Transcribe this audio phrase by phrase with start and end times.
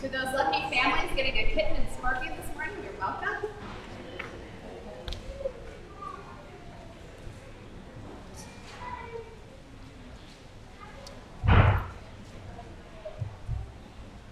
[0.00, 3.50] To those lucky families getting a kitten and Sparky this morning, you're welcome.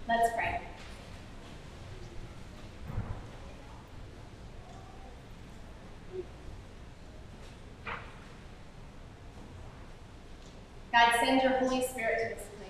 [0.07, 0.61] Let's pray.
[10.91, 12.69] God, send your Holy Spirit to this place.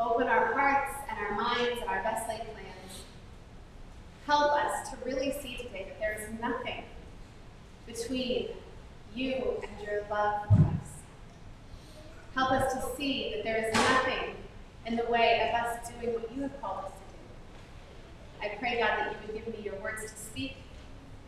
[0.00, 3.02] Open our hearts and our minds and our best laid plans.
[4.26, 6.82] Help us to really see today that there is nothing
[8.04, 8.48] between
[9.14, 10.90] you and your love for us.
[12.34, 14.34] Help us to see that there is nothing
[14.86, 18.46] in the way of us doing what you have called us to do.
[18.46, 20.56] I pray, God, that you would give me your words to speak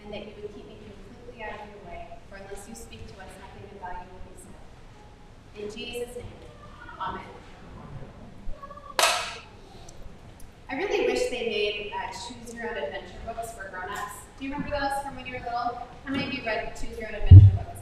[0.05, 3.07] and that you would keep me completely out of your way, for unless you speak
[3.07, 5.63] to us, nothing of value will be said.
[5.63, 6.27] In Jesus' name,
[7.01, 7.23] amen.
[10.69, 14.26] I really wish they made uh, choose your own adventure books for grown-ups.
[14.39, 15.81] Do you remember those from when you were little?
[16.05, 17.81] How many of you read choose your own adventure books?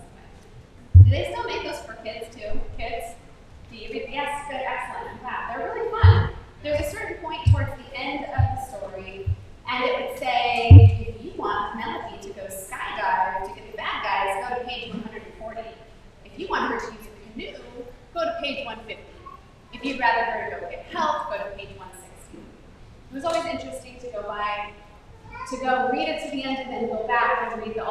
[1.02, 2.60] Do they still make those for kids too?
[2.78, 3.16] Kids?
[3.72, 4.08] Do you read?
[4.08, 5.20] Yes, good, excellent.
[5.20, 6.30] Yeah, they're really fun.
[6.62, 9.28] There's a certain point towards the end of the story,
[9.69, 14.05] and it would say, if you want Penelope to go skydive to get the bad
[14.05, 15.60] guys, go to page 140.
[16.25, 17.58] If you want her to use a canoe,
[18.14, 19.02] go to page 150.
[19.72, 22.38] If you'd rather her to go get help, go to page 160.
[22.38, 24.70] It was always interesting to go by,
[25.50, 27.84] to go read it to the end and then go back and read the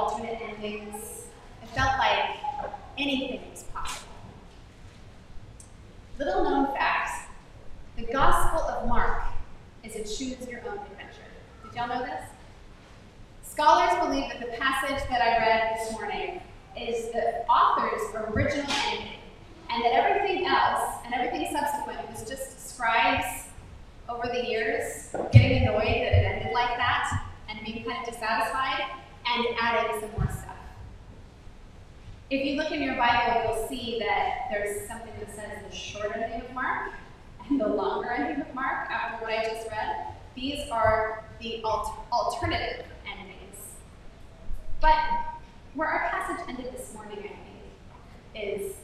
[0.63, 1.23] endings.
[1.61, 2.37] It felt like
[2.97, 4.13] anything was possible.
[6.17, 7.29] Little known fact
[7.97, 9.23] the Gospel of Mark
[9.83, 11.29] is a choose your own adventure.
[11.63, 12.29] Did y'all know this?
[13.43, 16.41] Scholars believe that the passage that I read this morning
[16.75, 18.01] is the author's
[18.33, 19.19] original ending,
[19.69, 23.47] and that everything else and everything subsequent was just scribes
[24.09, 28.85] over the years getting annoyed that it ended like that and being kind of dissatisfied
[29.25, 30.32] and adding some more.
[32.33, 36.15] If you look in your Bible, you'll see that there's something that says the shorter
[36.15, 36.91] ending of Mark
[37.47, 40.07] and the longer ending of Mark after what I just read.
[40.33, 43.75] These are the al- alternative endings.
[44.81, 44.97] But
[45.75, 47.37] where our passage ended this morning, I think,
[48.33, 48.77] is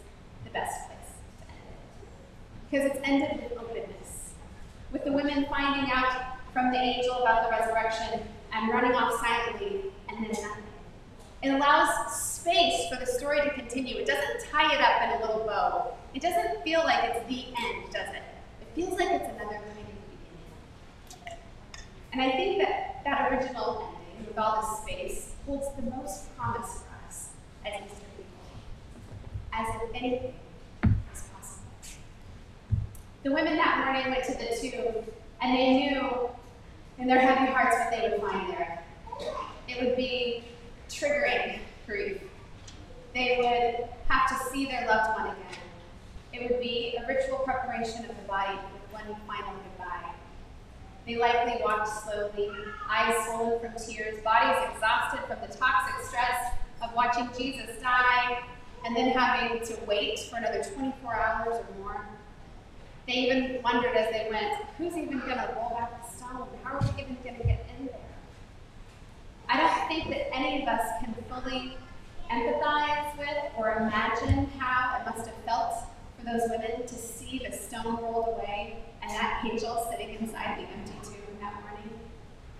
[0.43, 2.69] the best place to end it.
[2.69, 4.29] Because it's ended with openness,
[4.91, 8.21] with the women finding out from the angel about the resurrection
[8.53, 10.63] and running off silently and then nothing.
[11.41, 13.97] It allows space for the story to continue.
[13.97, 15.93] It doesn't tie it up in a little bow.
[16.13, 18.23] It doesn't feel like it's the end, does it?
[18.61, 21.37] It feels like it's another kind of beginning.
[22.11, 26.81] And I think that that original ending, with all this space, holds the most promise
[26.81, 27.29] for us
[27.65, 28.57] as Easter people,
[29.53, 30.33] as if anything
[31.13, 31.99] is possible.
[33.23, 35.03] The women that morning went to the tomb,
[35.41, 36.29] and they knew
[36.97, 38.83] in their heavy hearts what they would find there.
[39.67, 40.43] It would be
[40.89, 42.21] triggering grief.
[43.19, 45.59] They would have to see their loved one again.
[46.31, 50.13] It would be a ritual preparation of the body with one final goodbye.
[51.05, 52.49] They likely walked slowly,
[52.89, 58.41] eyes swollen from tears, bodies exhausted from the toxic stress of watching Jesus die
[58.85, 62.05] and then having to wait for another 24 hours or more.
[63.05, 66.47] They even wondered as they went, who's even going to roll back the stone?
[66.63, 67.95] How are we even going to get in there?
[69.49, 71.75] I don't think that any of us can fully
[72.29, 75.73] empathize with or imagine how it must have felt
[76.17, 80.63] for those women to see the stone rolled away and that angel sitting inside the
[80.73, 81.89] empty tomb that morning.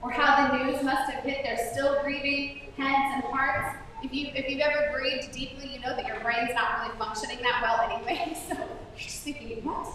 [0.02, 3.78] Or how the news must have hit their still grieving heads and hearts.
[4.02, 7.42] If, you, if you've ever grieved deeply, you know that your brain's not really functioning
[7.44, 8.36] that well anyway.
[8.50, 9.88] So you're just thinking, what?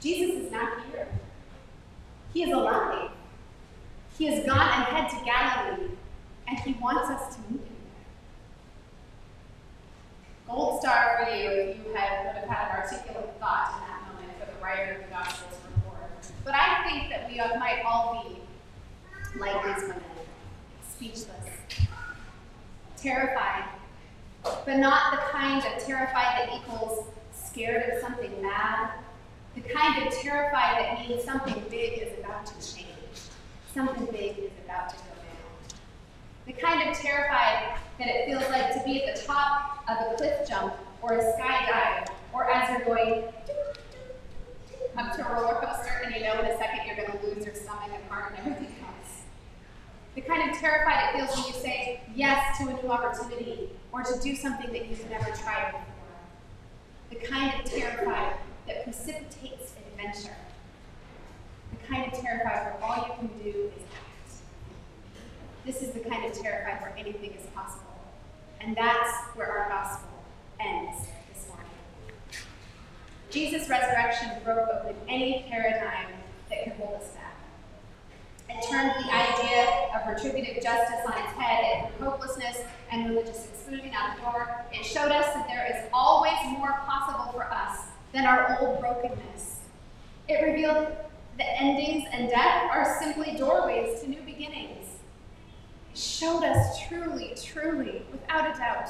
[0.00, 1.08] Jesus is not here.
[2.32, 3.10] He is alive.
[4.16, 5.90] He has gone ahead to Galilee
[6.46, 7.37] and he wants us to
[10.58, 14.12] Gold star for you if you had, would have had an articulate thought in that
[14.12, 16.10] moment for the writer of the Gospels report.
[16.44, 20.02] But I think that we might all be like these women,
[20.82, 21.28] speechless,
[22.96, 23.66] terrified,
[24.42, 28.90] but not the kind of terrified that equals scared of something bad,
[29.54, 32.88] the kind of terrified that means something big is about to change,
[33.72, 35.18] something big is about to go
[36.48, 40.16] the kind of terrified that it feels like to be at the top of a
[40.16, 43.24] cliff jump or a skydive, or as you're going
[44.96, 47.44] up to a roller coaster and you know in a second you're going to lose
[47.44, 49.24] your stomach and heart and everything else.
[50.14, 54.02] The kind of terrified it feels when you say yes to a new opportunity or
[54.02, 55.84] to do something that you've never tried before.
[57.10, 58.36] The kind of terrified
[58.66, 60.36] that precipitates adventure.
[61.72, 63.87] The kind of terrified where all you can do is.
[65.68, 68.00] This is the kind of terrified where anything is possible.
[68.58, 70.08] And that's where our gospel
[70.58, 71.70] ends this morning.
[73.30, 76.06] Jesus' resurrection broke open any paradigm
[76.48, 77.36] that could hold us back.
[78.48, 82.60] It turned the idea of retributive justice on its head and hopelessness
[82.90, 84.64] and religious exclusion out the door.
[84.72, 87.80] It showed us that there is always more possible for us
[88.14, 89.56] than our old brokenness.
[90.30, 90.96] It revealed
[91.36, 94.87] that endings and death are simply doorways to new beginnings.
[95.98, 98.88] Showed us truly, truly, without a doubt,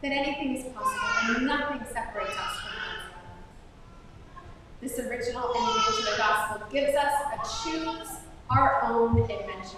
[0.00, 4.44] that anything is possible and nothing separates us from God's love.
[4.80, 8.08] This original ending to the gospel gives us a choose
[8.48, 9.76] our own adventure.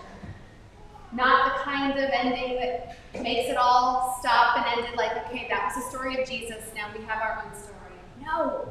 [1.11, 5.75] Not the kind of ending that makes it all stop and ended like, okay, that
[5.75, 7.77] was the story of Jesus, now we have our own story.
[8.23, 8.69] No,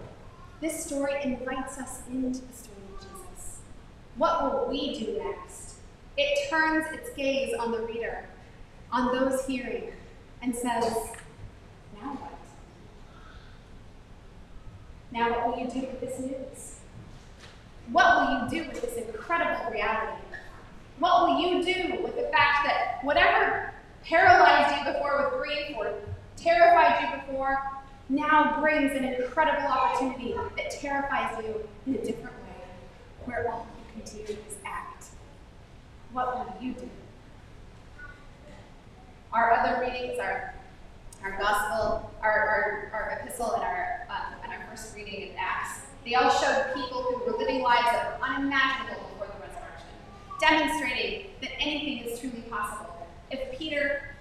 [0.61, 3.57] this story invites us into the story of Jesus.
[4.17, 5.66] What will we do next?
[6.17, 8.25] It turns its gaze on the reader,
[8.91, 9.91] on those hearing,
[10.41, 10.93] and says,
[12.01, 12.31] now what?
[15.11, 16.75] Now what will you do with this news?
[17.91, 20.21] What will you do with this incredible reality?
[20.99, 23.73] What will you do with the fact that whatever
[24.03, 25.93] paralyzed you before with grief or
[26.35, 27.61] terrified you before
[28.09, 32.65] now brings an incredible opportunity that terrifies you in a different way,
[33.25, 34.56] where all you can do is?
[36.13, 36.89] What will you do?
[39.33, 40.53] Our other readings, our,
[41.23, 45.81] our gospel, our, our, our epistle, and our, um, and our first reading in Acts,
[46.05, 49.89] they all showed people who were living lives that were unimaginable before the resurrection,
[50.39, 53.07] demonstrating that anything is truly possible.
[53.29, 54.15] If Peter,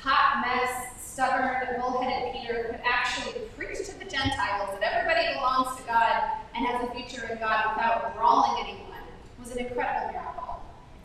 [0.00, 5.82] hot mess, stubborn, bullheaded Peter, could actually preach to the Gentiles that everybody belongs to
[5.86, 8.98] God and has a future in God without brawling anyone,
[9.40, 10.39] was an incredible miracle.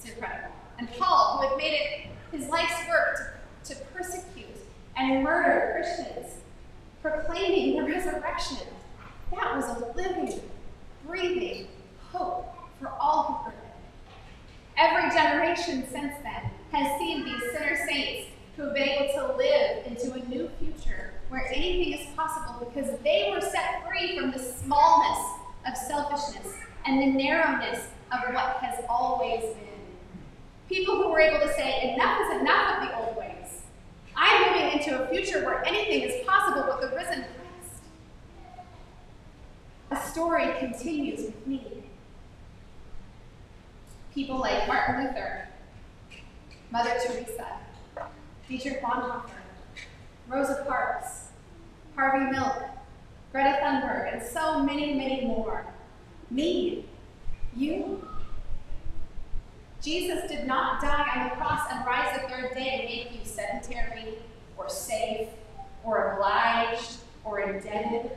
[0.05, 0.53] It's incredible.
[0.77, 4.45] And Paul, who had made it his life's work to, to persecute
[4.95, 6.33] and murder Christians,
[7.01, 8.67] proclaiming the resurrection
[9.33, 10.39] that was a living,
[11.07, 11.67] breathing
[12.11, 13.73] hope for all who heard it.
[14.77, 19.87] Every generation since then has seen these sinner saints who have been able to live
[19.87, 24.39] into a new future where anything is possible because they were set free from the
[24.39, 25.17] smallness
[25.67, 26.53] of selfishness
[26.85, 29.64] and the narrowness of what has always been.
[30.69, 33.61] People who were able to say, enough is enough of the old ways.
[34.15, 37.83] I'm moving into a future where anything is possible with the risen Christ.
[39.91, 41.83] a story continues with me.
[44.13, 45.49] People like Martin Luther,
[46.71, 47.59] Mother Teresa,
[48.47, 49.29] Dietrich Bonhoeffer,
[50.27, 51.27] Rosa Parks,
[51.95, 52.63] Harvey Milk,
[53.31, 55.65] Greta Thunberg, and so many, many more.
[56.31, 56.85] Me,
[57.55, 58.07] you.
[59.85, 63.23] Jesus did not die on the cross and rise the third day to make you
[63.23, 64.15] sedentary
[64.57, 65.27] or safe
[65.83, 68.09] or obliged or indebted.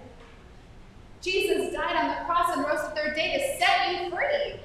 [1.21, 4.59] Jesus died on the cross and rose the third day to set you free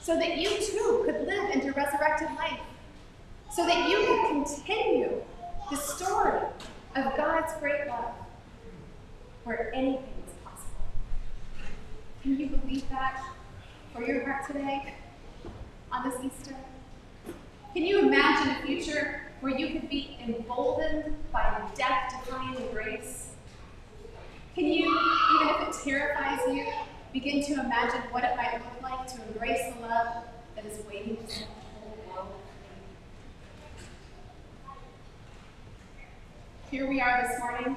[0.00, 2.58] so that you too could live into resurrected life,
[3.52, 5.22] so that you could continue
[5.70, 6.40] the story
[6.96, 8.10] of God's great love
[9.44, 10.82] where anything is possible.
[12.24, 13.24] Can you believe that
[13.94, 14.94] for your heart today
[15.92, 16.54] on this Easter?
[17.74, 23.28] Can you imagine a future where you could be emboldened by the death defying grace?
[24.54, 24.86] Can you,
[25.34, 26.66] even if it terrifies you,
[27.12, 31.16] begin to imagine what it might look like to embrace the love that is waiting
[31.16, 31.34] for the
[31.80, 32.28] whole world
[36.70, 37.76] Here we are this morning.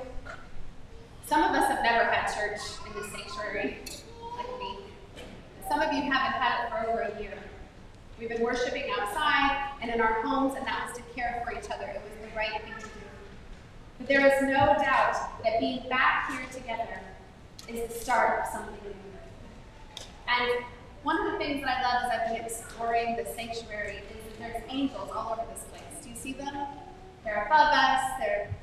[1.26, 3.78] Some of us have never had church in this sanctuary
[4.38, 4.78] like me.
[5.68, 7.03] Some of you haven't had it for over.
[8.20, 11.70] We've been worshiping outside and in our homes, and that was to care for each
[11.72, 11.86] other.
[11.86, 12.90] It was the right thing to do.
[13.98, 17.00] But there is no doubt that being back here together
[17.68, 18.94] is the start of something new.
[20.28, 20.64] And
[21.04, 24.40] one of the things that I love as I've been exploring the sanctuary is that
[24.40, 25.84] there's angels all over this place.
[26.02, 26.56] Do you see them?
[27.24, 28.54] They're above us, they're,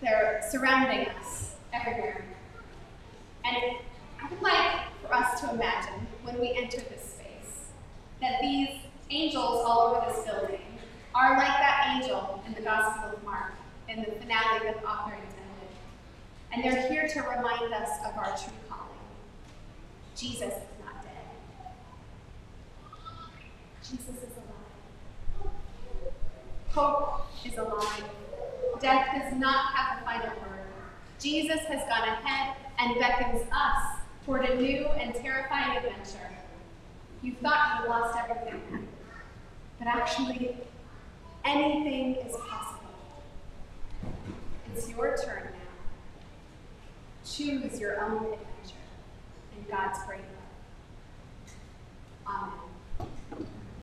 [0.00, 2.24] they're surrounding us everywhere.
[3.44, 3.76] And
[4.22, 6.95] I would like for us to imagine when we enter this
[8.40, 8.68] these
[9.10, 10.60] angels all over this building
[11.14, 13.54] are like that angel in the Gospel of Mark
[13.88, 15.36] in the finale that the author intended.
[16.52, 18.98] And they're here to remind us of our true calling.
[20.16, 21.72] Jesus is not dead.
[23.82, 25.52] Jesus is alive.
[26.70, 28.04] Hope is alive.
[28.80, 30.66] Death does not have the final word.
[31.18, 36.30] Jesus has gone ahead and beckons us toward a new and terrifying adventure.
[37.22, 38.88] You thought you lost everything.
[39.78, 40.56] But actually,
[41.44, 42.90] anything is possible.
[44.74, 45.50] It's your turn now.
[47.24, 48.86] Choose your own adventure
[49.56, 51.54] in God's great love.
[52.28, 52.65] Amen.